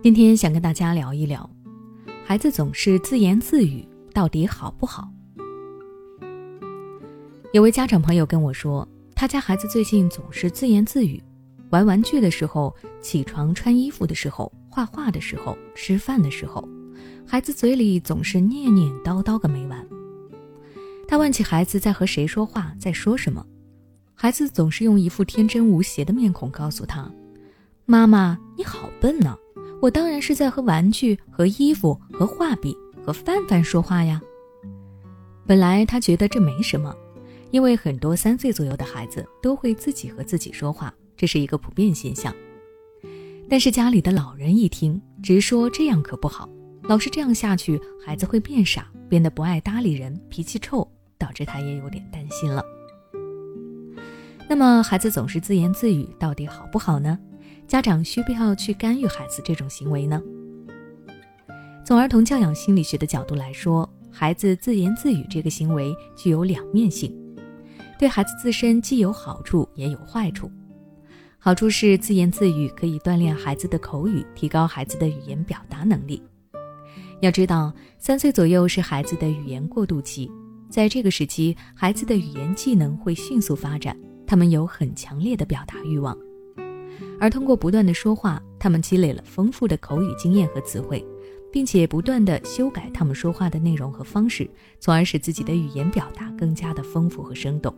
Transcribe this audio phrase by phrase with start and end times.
[0.00, 1.48] 今天想跟大家聊一聊，
[2.24, 3.84] 孩子总是自言自语，
[4.14, 5.10] 到底好不好？
[7.52, 11.20] 有位家长朋友跟我说，他家孩子最近总是自言自语，
[11.70, 16.66] 玩玩具的时候、起床穿衣服的时候、画画的时候、吃饭的时候，
[17.26, 19.84] 孩子嘴里总是念念叨叨个没完。
[21.08, 23.44] 他问起孩子在和谁说话，在说什么，
[24.14, 27.10] 孩子总是用一副天真无邪的面孔告诉他
[27.84, 29.36] ：“妈妈，你好笨呢。”
[29.80, 34.20] 我当然是在和玩具、和衣服、和画笔、和范范说话呀。
[35.46, 36.94] 本来他觉得这没什么，
[37.50, 42.34] 因为很多三岁左右的孩子都会自己和自己说话，这是一个普遍现象。
[43.48, 46.48] 但是家里的老人一听，直说这样可不好，
[46.82, 50.86] 老是这样下去，孩子会变傻，变得不爱搭理人，脾气臭，
[51.16, 52.62] 导致他也有点担心了。
[54.50, 57.18] 那么孩子总是自言自语，到底好不好呢？
[57.68, 60.20] 家长需不需要去干预孩子这种行为呢？
[61.84, 67.14] 从儿童教养心理学的角度来说，孩子自言自语这个行为具有两面性，
[67.98, 70.50] 对孩子自身既有好处也有坏处。
[71.38, 76.22] 好处是自言自语可以锻炼孩子的口语，提高孩子的语言表达能力。
[77.20, 80.30] 要知道，三岁左右是孩子的语言过渡期，
[80.70, 83.94] 在这个时期，孩子的语言技能会迅速发展，
[84.26, 86.16] 他们有很强烈的表达欲望。
[87.20, 91.04] 而通过不断的说话，他们积累了丰富的口语经验和词汇，
[91.52, 97.74] 并且不断的修改他们说话的内容和方式，从而使自己的语言表达更加的丰富和生动。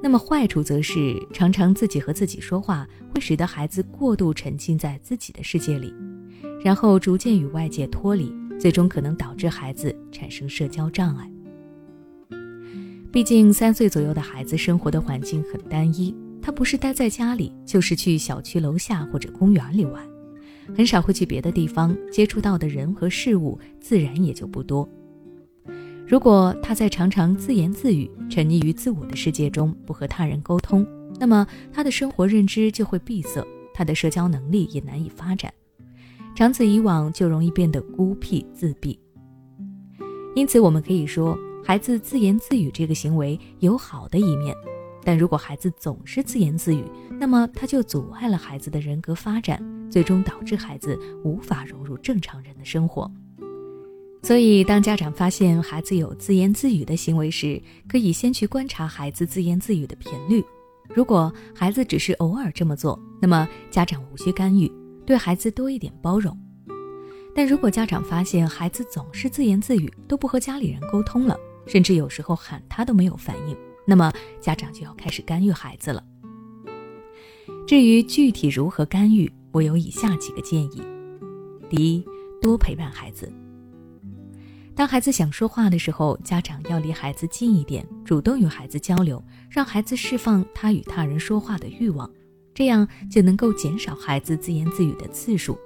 [0.00, 5.92] 那么坏处则是常常自己和自己说话，会使得孩子过度沉浸在自己的世界里，
[6.64, 11.30] 然后逐渐与外界脱离，最终可能导致孩子产生社交障碍。
[13.10, 16.14] 毕竟三岁左右的孩子生活的环境很单一。
[16.48, 20.02] 他不是待在家里，就是去小区楼下或者公园里玩，
[20.74, 24.88] 很少会去别的地方，接触到的人和事物自然也就不多。
[26.06, 30.86] 如果他在常常自言自语、沉溺于自我的世界中，不和他人沟通，
[31.20, 35.52] 那么他的生活认知就会闭塞，他的社交能力也难以发展，
[36.34, 38.98] 长此以往就容易变得孤僻自闭。
[40.34, 44.56] 因此，我们可以说，孩子自言自语这个行为有好的一面。
[45.04, 46.84] 但如果孩子总是自言自语，
[47.18, 53.10] 那么他就阻碍了孩子的人格发展，最终导致孩子无法融入正常人的生活。
[54.22, 60.44] 所以，当家长发现孩子有自言自语的行为时，可以先去观察孩子自言自语的频率。
[60.88, 64.70] 如果孩子只是偶尔这么做，那么家长无需干预，
[65.06, 66.36] 对孩子多一点包容。
[67.34, 73.56] 但如果家长发现孩子总是自言自语，都不和家里人沟通了，甚至有时候喊他都没有反应。
[73.88, 76.04] 那么家长就要开始干预孩子了。
[77.66, 80.82] 至于具体如何干预，我有以下几个建议：
[81.70, 82.04] 第一，
[82.42, 83.32] 多陪伴孩子。
[84.74, 92.10] 当孩子想说话的时候，家长要离孩子近一点，主动与孩子交流，让孩子释放他与他人说话的欲望，
[92.54, 95.58] 这样就能够减少孩子自言自语的次数。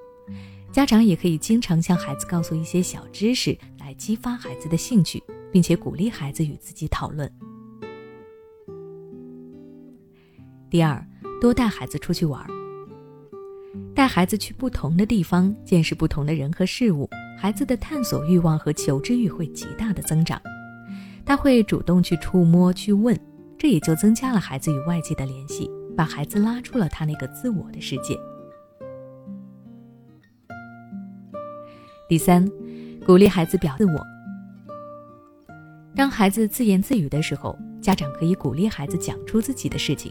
[0.71, 7.29] 家长也可以经常向孩子告诉一些小知识，来激发孩子的兴趣，并且鼓励孩子与自己讨论。
[10.73, 11.07] 第二，
[11.39, 12.43] 多带孩子出去玩，
[13.95, 17.07] 带孩子去不同的地方，见识不同的人和事物，
[17.39, 20.41] 孩子的探索欲望和求知欲会极大的增长。
[21.27, 23.15] 他会主动去触摸、去问，
[23.59, 28.19] 这也就增加了孩子与外界的联系，把孩子拉出了他那个自我的世界。
[32.09, 32.51] 第三，
[33.05, 34.07] 鼓励孩子表自我。
[35.95, 40.11] 当孩子自言自语的时候，家长可以鼓励孩子讲出自己的事情。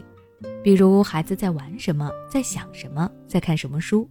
[0.62, 4.08] 比如孩子在玩什么，在想什么，在看什么书，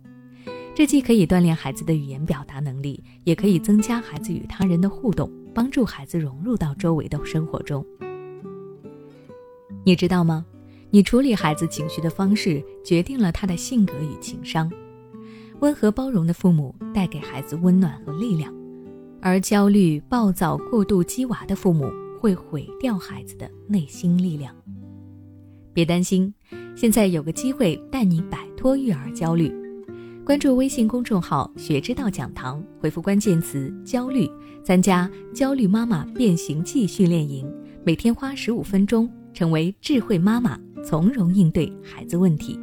[0.75, 7.85] 这既可以锻炼孩子的语言表达能力，也可以增加孩子与他人的互动，帮助孩子融入到周围的生活中。
[9.85, 10.45] 你知道吗？
[10.89, 14.69] 你处理孩子情绪的方式，决定了他的性格与情商。
[15.61, 18.53] 温和包容的父母带给孩子温暖和力量，
[19.21, 21.89] 而焦虑、暴躁、过度激娃的父母
[22.19, 24.53] 会毁掉孩子的内心力量。
[25.73, 26.33] 别担心，
[26.75, 29.51] 现在有个机会带你摆脱育儿焦虑。
[30.23, 34.29] 关注微信公众号“学之道讲堂”，回复关键词“焦虑”，
[34.63, 37.51] 参加“焦虑妈妈变形记”训练营，
[37.83, 42.59] 每天花十五分钟，成为智慧妈妈，从容应对孩子问题。